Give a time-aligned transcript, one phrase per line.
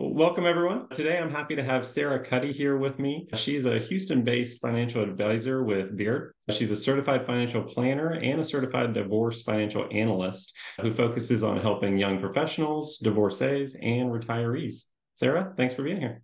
[0.00, 0.88] Welcome, everyone.
[0.90, 3.26] Today, I'm happy to have Sarah Cuddy here with me.
[3.34, 6.34] She's a Houston based financial advisor with Baird.
[6.52, 11.98] She's a certified financial planner and a certified divorce financial analyst who focuses on helping
[11.98, 14.84] young professionals, divorcees, and retirees.
[15.14, 16.22] Sarah, thanks for being here.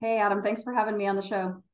[0.00, 0.40] Hey, Adam.
[0.40, 1.64] Thanks for having me on the show.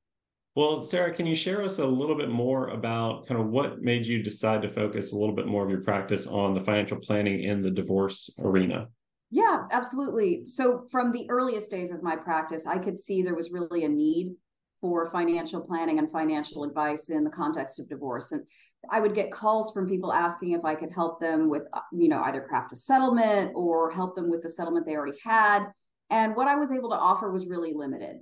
[0.55, 4.06] Well, Sarah, can you share us a little bit more about kind of what made
[4.06, 7.42] you decide to focus a little bit more of your practice on the financial planning
[7.42, 8.88] in the divorce arena?
[9.34, 10.42] Yeah, absolutely.
[10.46, 13.88] So, from the earliest days of my practice, I could see there was really a
[13.88, 14.36] need
[14.82, 18.32] for financial planning and financial advice in the context of divorce.
[18.32, 18.42] And
[18.90, 22.09] I would get calls from people asking if I could help them with, uh, you
[22.09, 25.64] know, either craft a settlement or help them with the settlement they already had.
[26.10, 28.16] And what I was able to offer was really limited.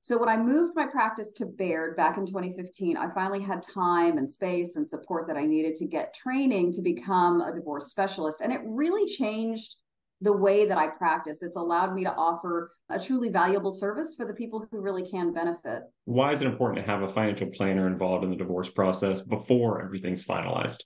[0.00, 4.18] So when I moved my practice to Baird back in 2015, I finally had time
[4.18, 8.40] and space and support that I needed to get training to become a divorce specialist.
[8.40, 9.76] And it really changed
[10.20, 11.42] the way that I practice.
[11.42, 15.32] It's allowed me to offer a truly valuable service for the people who really can
[15.32, 15.82] benefit.
[16.04, 19.82] Why is it important to have a financial planner involved in the divorce process before
[19.82, 20.80] everything's finalized?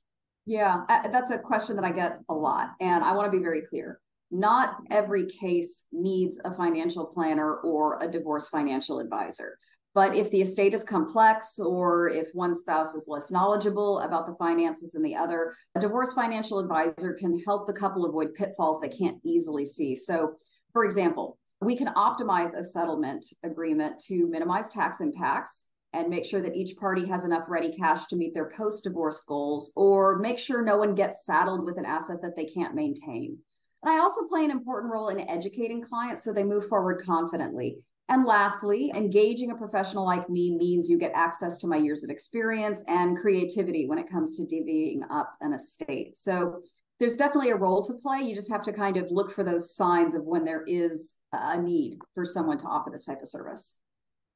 [0.46, 2.70] Yeah, uh, that's a question that I get a lot.
[2.80, 4.00] And I want to be very clear.
[4.32, 9.56] Not every case needs a financial planner or a divorce financial advisor.
[9.92, 14.36] But if the estate is complex or if one spouse is less knowledgeable about the
[14.36, 18.88] finances than the other, a divorce financial advisor can help the couple avoid pitfalls they
[18.88, 19.96] can't easily see.
[19.96, 20.34] So,
[20.72, 26.40] for example, we can optimize a settlement agreement to minimize tax impacts and make sure
[26.40, 30.38] that each party has enough ready cash to meet their post divorce goals or make
[30.38, 33.36] sure no one gets saddled with an asset that they can't maintain.
[33.82, 37.78] And I also play an important role in educating clients so they move forward confidently.
[38.10, 42.10] And lastly, engaging a professional like me means you get access to my years of
[42.10, 46.18] experience and creativity when it comes to divvying up an estate.
[46.18, 46.60] So
[46.98, 48.22] there's definitely a role to play.
[48.22, 51.56] You just have to kind of look for those signs of when there is a
[51.62, 53.76] need for someone to offer this type of service.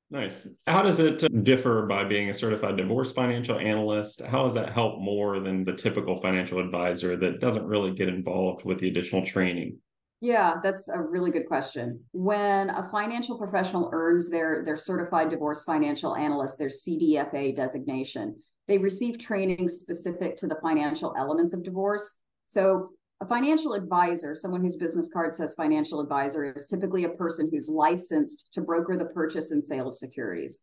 [0.09, 0.47] Nice.
[0.69, 4.21] How does it uh, differ by being a certified divorce financial analyst?
[4.21, 8.65] How does that help more than the typical financial advisor that doesn't really get involved
[8.65, 9.79] with the additional training?
[10.25, 12.01] Yeah, that's a really good question.
[12.13, 18.35] When a financial professional earns their, their certified divorce financial analyst, their CDFA designation,
[18.67, 22.21] they receive training specific to the financial elements of divorce.
[22.47, 22.89] So,
[23.21, 27.69] a financial advisor, someone whose business card says financial advisor, is typically a person who's
[27.69, 30.61] licensed to broker the purchase and sale of securities,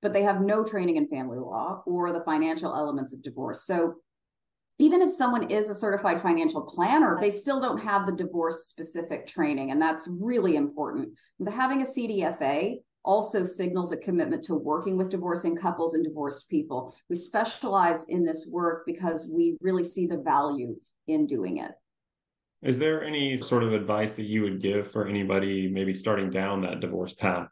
[0.00, 3.66] but they have no training in family law or the financial elements of divorce.
[3.66, 3.96] So,
[4.82, 9.28] even if someone is a certified financial planner, they still don't have the divorce specific
[9.28, 9.70] training.
[9.70, 11.10] And that's really important.
[11.38, 16.48] The, having a CDFA also signals a commitment to working with divorcing couples and divorced
[16.48, 16.96] people.
[17.08, 20.74] We specialize in this work because we really see the value
[21.06, 21.70] in doing it.
[22.62, 26.60] Is there any sort of advice that you would give for anybody maybe starting down
[26.62, 27.50] that divorce path?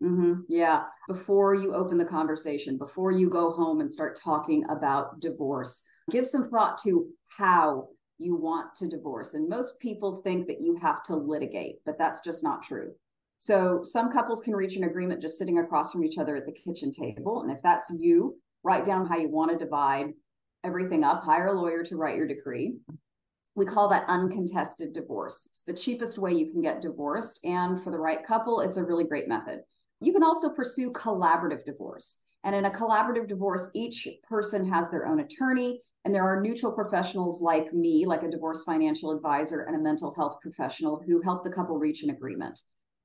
[0.00, 0.42] Mm-hmm.
[0.48, 0.84] Yeah.
[1.08, 6.26] Before you open the conversation, before you go home and start talking about divorce, give
[6.26, 7.88] some thought to how
[8.18, 9.34] you want to divorce.
[9.34, 12.92] And most people think that you have to litigate, but that's just not true.
[13.38, 16.52] So some couples can reach an agreement just sitting across from each other at the
[16.52, 17.42] kitchen table.
[17.42, 20.12] And if that's you, write down how you want to divide
[20.62, 22.76] everything up, hire a lawyer to write your decree.
[23.54, 25.48] We call that uncontested divorce.
[25.50, 27.40] It's the cheapest way you can get divorced.
[27.44, 29.60] And for the right couple, it's a really great method.
[30.02, 32.20] You can also pursue collaborative divorce.
[32.44, 36.72] And in a collaborative divorce, each person has their own attorney and there are neutral
[36.72, 41.44] professionals like me, like a divorce financial advisor and a mental health professional who help
[41.44, 42.58] the couple reach an agreement.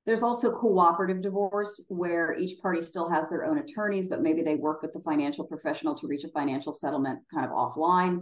[0.05, 4.55] There's also cooperative divorce where each party still has their own attorneys, but maybe they
[4.55, 8.19] work with the financial professional to reach a financial settlement kind of offline.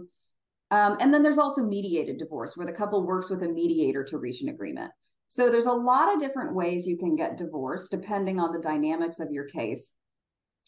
[0.70, 4.18] Um, and then there's also mediated divorce where the couple works with a mediator to
[4.18, 4.90] reach an agreement.
[5.28, 9.20] So there's a lot of different ways you can get divorced depending on the dynamics
[9.20, 9.92] of your case.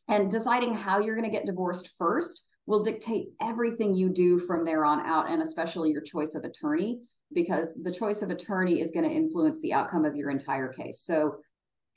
[0.08, 4.64] And deciding how you're going to get divorced first will dictate everything you do from
[4.64, 7.00] there on out, and especially your choice of attorney,
[7.32, 11.00] because the choice of attorney is going to influence the outcome of your entire case.
[11.00, 11.36] So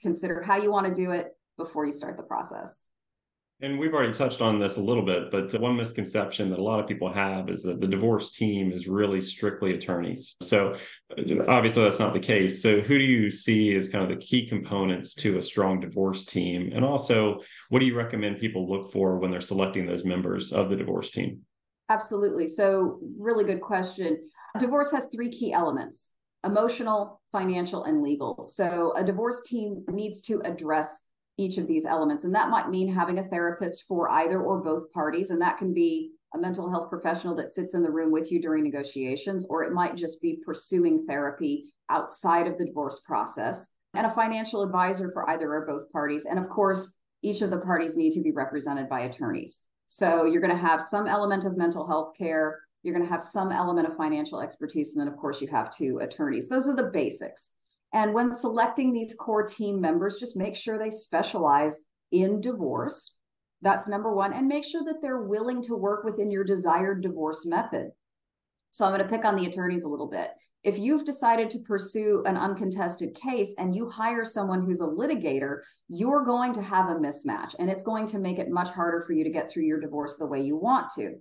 [0.02, 2.88] consider how you want to do it before you start the process.
[3.62, 6.80] And we've already touched on this a little bit, but one misconception that a lot
[6.80, 10.38] of people have is that the divorce team is really strictly attorneys.
[10.42, 10.78] So
[11.48, 12.62] obviously that's not the case.
[12.62, 16.24] So who do you see as kind of the key components to a strong divorce
[16.24, 16.72] team?
[16.74, 20.70] And also, what do you recommend people look for when they're selecting those members of
[20.70, 21.42] the divorce team?
[21.90, 22.48] Absolutely.
[22.48, 24.30] So, really good question.
[24.58, 26.14] Divorce has three key elements
[26.46, 28.44] emotional, financial, and legal.
[28.44, 31.04] So, a divorce team needs to address
[31.40, 32.24] each of these elements.
[32.26, 35.30] And that might mean having a therapist for either or both parties.
[35.30, 38.40] And that can be a mental health professional that sits in the room with you
[38.42, 43.72] during negotiations, or it might just be pursuing therapy outside of the divorce process.
[43.94, 46.26] and a financial advisor for either or both parties.
[46.26, 49.64] And of course, each of the parties need to be represented by attorneys.
[49.88, 53.24] So you're going to have some element of mental health care, you're going to have
[53.24, 56.48] some element of financial expertise, and then, of course, you have two attorneys.
[56.48, 57.52] Those are the basics.
[57.94, 61.80] And when selecting these core team members, just make sure they specialize
[62.12, 63.18] in divorce.
[63.62, 64.34] That's number one.
[64.34, 67.90] And make sure that they're willing to work within your desired divorce method.
[68.72, 70.30] So I'm going to pick on the attorneys a little bit.
[70.64, 75.60] If you've decided to pursue an uncontested case and you hire someone who's a litigator,
[75.88, 79.14] you're going to have a mismatch and it's going to make it much harder for
[79.14, 81.16] you to get through your divorce the way you want to.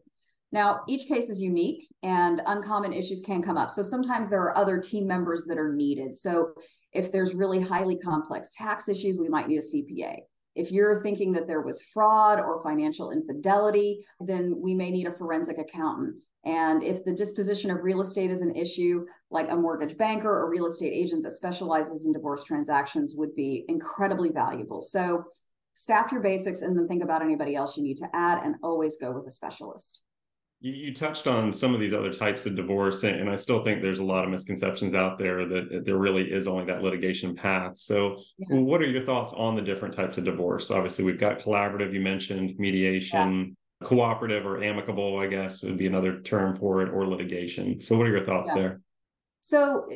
[0.50, 3.70] Now, each case is unique and uncommon issues can come up.
[3.70, 6.14] So sometimes there are other team members that are needed.
[6.16, 6.52] So
[6.92, 10.20] if there's really highly complex tax issues, we might need a CPA.
[10.54, 15.12] If you're thinking that there was fraud or financial infidelity, then we may need a
[15.12, 16.16] forensic accountant.
[16.44, 20.50] And if the disposition of real estate is an issue, like a mortgage banker or
[20.50, 24.80] real estate agent that specializes in divorce transactions would be incredibly valuable.
[24.80, 25.24] So
[25.74, 28.96] staff your basics and then think about anybody else you need to add and always
[28.96, 30.02] go with a specialist.
[30.60, 33.62] You, you touched on some of these other types of divorce, and, and, I still
[33.62, 37.36] think there's a lot of misconceptions out there that there really is only that litigation
[37.36, 37.76] path.
[37.78, 38.56] So, yeah.
[38.56, 40.70] what are your thoughts on the different types of divorce?
[40.70, 43.40] Obviously, we've got collaborative, you mentioned mediation.
[43.40, 47.80] Yeah cooperative or amicable, I guess would be another term for it, or litigation.
[47.80, 48.60] So, what are your thoughts yeah.
[48.60, 48.80] there?
[49.40, 49.88] So,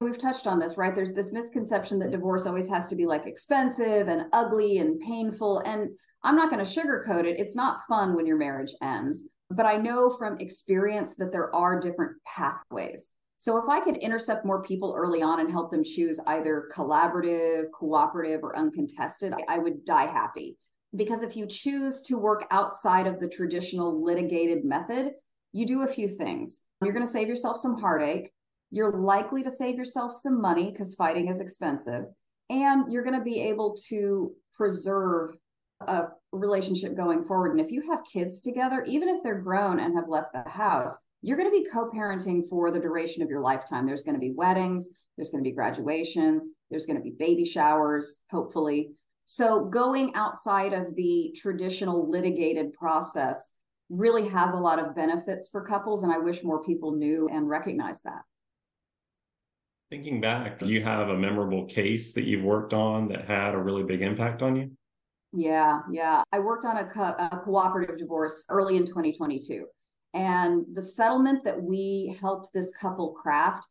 [0.00, 0.94] we've touched on this, right?
[0.94, 5.60] There's this misconception that divorce always has to be like expensive and ugly and painful.
[5.60, 5.90] And
[6.22, 7.38] I'm not going to sugarcoat it.
[7.38, 9.28] It's not fun when your marriage ends.
[9.50, 13.12] But I know from experience that there are different pathways.
[13.38, 17.66] So if I could intercept more people early on and help them choose either collaborative,
[17.72, 20.58] cooperative, or uncontested, I would die happy.
[20.96, 25.12] Because if you choose to work outside of the traditional litigated method,
[25.52, 26.60] you do a few things.
[26.82, 28.32] You're going to save yourself some heartache.
[28.70, 32.04] You're likely to save yourself some money because fighting is expensive.
[32.50, 35.36] And you're going to be able to preserve
[35.80, 37.52] a relationship going forward.
[37.52, 40.96] And if you have kids together, even if they're grown and have left the house,
[41.22, 43.86] you're going to be co parenting for the duration of your lifetime.
[43.86, 47.44] There's going to be weddings, there's going to be graduations, there's going to be baby
[47.44, 48.90] showers, hopefully.
[49.24, 53.52] So going outside of the traditional litigated process
[53.90, 56.02] really has a lot of benefits for couples.
[56.02, 58.22] And I wish more people knew and recognized that.
[59.90, 63.58] Thinking back, do you have a memorable case that you've worked on that had a
[63.58, 64.70] really big impact on you?
[65.32, 66.22] Yeah, yeah.
[66.32, 69.66] I worked on a, co- a cooperative divorce early in 2022.
[70.14, 73.68] And the settlement that we helped this couple craft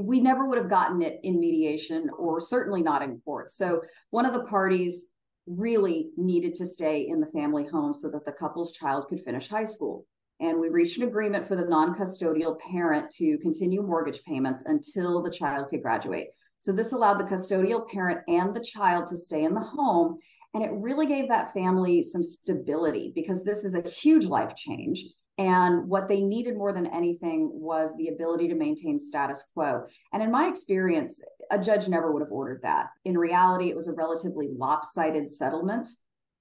[0.00, 3.52] we never would have gotten it in mediation or certainly not in court.
[3.52, 5.10] So one of the parties
[5.46, 9.48] really needed to stay in the family home so that the couple's child could finish
[9.48, 10.04] high school.
[10.40, 15.22] And we reached an agreement for the non custodial parent to continue mortgage payments until
[15.22, 16.28] the child could graduate.
[16.58, 20.18] So this allowed the custodial parent and the child to stay in the home.
[20.58, 25.04] And it really gave that family some stability because this is a huge life change.
[25.38, 29.84] And what they needed more than anything was the ability to maintain status quo.
[30.12, 31.22] And in my experience,
[31.52, 32.88] a judge never would have ordered that.
[33.04, 35.86] In reality, it was a relatively lopsided settlement,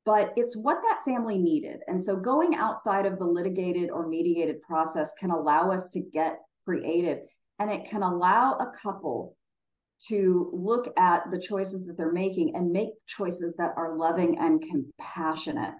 [0.03, 1.81] but it's what that family needed.
[1.87, 6.39] And so going outside of the litigated or mediated process can allow us to get
[6.65, 7.19] creative
[7.59, 9.36] and it can allow a couple
[9.99, 14.61] to look at the choices that they're making and make choices that are loving and
[14.61, 15.73] compassionate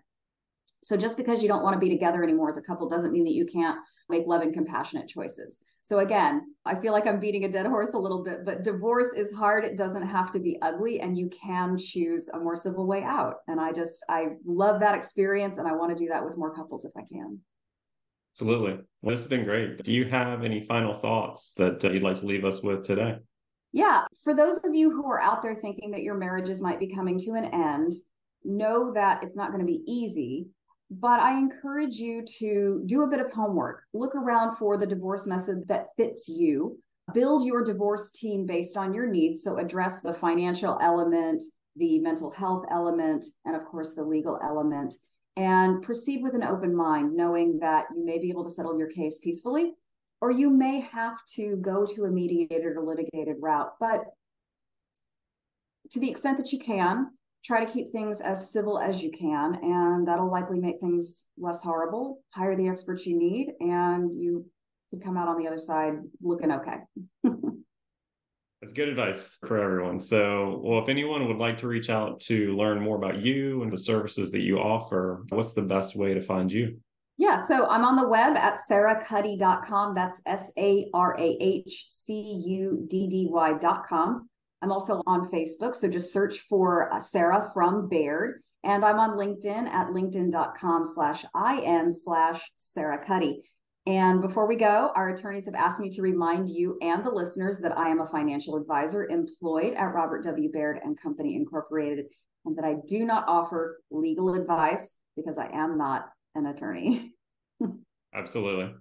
[0.83, 3.25] so just because you don't want to be together anymore as a couple doesn't mean
[3.25, 3.77] that you can't
[4.09, 5.61] make loving, compassionate choices.
[5.81, 9.13] So again, I feel like I'm beating a dead horse a little bit, but divorce
[9.13, 9.65] is hard.
[9.65, 13.35] It doesn't have to be ugly and you can choose a more civil way out.
[13.47, 16.55] And I just I love that experience and I want to do that with more
[16.55, 17.39] couples if I can.
[18.33, 18.83] Absolutely.
[19.01, 19.83] Well, this has been great.
[19.83, 23.17] Do you have any final thoughts that uh, you'd like to leave us with today?
[23.73, 26.93] Yeah, for those of you who are out there thinking that your marriages might be
[26.93, 27.93] coming to an end,
[28.43, 30.47] know that it's not going to be easy
[30.89, 33.83] but I encourage you to do a bit of homework.
[33.93, 36.79] Look around for the divorce method that fits you.
[37.13, 39.43] Build your divorce team based on your needs.
[39.43, 41.43] So, address the financial element,
[41.75, 44.95] the mental health element, and of course, the legal element.
[45.35, 48.89] And proceed with an open mind, knowing that you may be able to settle your
[48.89, 49.73] case peacefully,
[50.21, 53.73] or you may have to go to a mediated or litigated route.
[53.79, 54.05] But
[55.91, 57.11] to the extent that you can,
[57.45, 61.61] try to keep things as civil as you can, and that'll likely make things less
[61.61, 62.21] horrible.
[62.31, 64.45] Hire the experts you need, and you
[64.89, 66.77] could come out on the other side looking okay.
[68.61, 70.01] That's good advice for everyone.
[70.01, 73.71] So, well, if anyone would like to reach out to learn more about you and
[73.71, 76.79] the services that you offer, what's the best way to find you?
[77.19, 79.95] Yeah, so I'm on the web at sarahcuddy.com.
[79.95, 82.13] That's S A R A H C
[82.45, 84.29] U D D Y.com.
[84.61, 85.75] I'm also on Facebook.
[85.75, 88.41] So just search for uh, Sarah from Baird.
[88.63, 93.41] And I'm on LinkedIn at linkedin.com slash IN slash Sarah Cuddy.
[93.87, 97.59] And before we go, our attorneys have asked me to remind you and the listeners
[97.59, 100.51] that I am a financial advisor employed at Robert W.
[100.51, 102.05] Baird and Company Incorporated,
[102.45, 107.13] and that I do not offer legal advice because I am not an attorney.
[108.13, 108.73] Absolutely.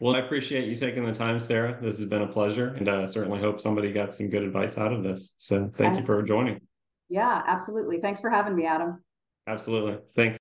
[0.00, 1.78] Well, I appreciate you taking the time, Sarah.
[1.80, 4.92] This has been a pleasure, and I certainly hope somebody got some good advice out
[4.92, 5.34] of this.
[5.38, 6.60] So thank you for joining.
[7.08, 8.00] Yeah, absolutely.
[8.00, 9.02] Thanks for having me, Adam.
[9.46, 9.98] Absolutely.
[10.16, 10.38] Thanks.